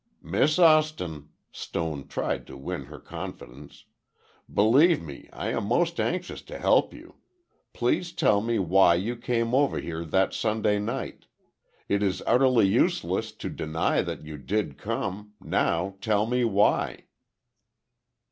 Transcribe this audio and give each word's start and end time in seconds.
"Miss 0.23 0.57
Austin," 0.57 1.29
Stone 1.51 2.07
tried 2.07 2.47
to 2.47 2.57
win 2.57 2.85
her 2.85 2.99
confidence, 2.99 3.85
"believe 4.51 4.99
me 4.99 5.29
I 5.31 5.49
am 5.49 5.65
most 5.65 5.99
anxious 5.99 6.41
to 6.41 6.57
help 6.57 6.91
you. 6.91 7.17
Please 7.71 8.11
tell 8.11 8.41
me 8.41 8.57
why 8.57 8.95
you 8.95 9.15
came 9.15 9.53
over 9.53 9.79
here 9.79 10.03
that 10.05 10.33
Sunday 10.33 10.79
night. 10.79 11.27
It 11.87 12.01
is 12.01 12.23
utterly 12.25 12.67
useless 12.67 13.31
to 13.33 13.47
deny 13.47 14.01
that 14.01 14.23
you 14.25 14.39
did 14.39 14.79
come, 14.79 15.33
now 15.39 15.97
tell 16.01 16.25
me 16.25 16.45
why." 16.45 17.03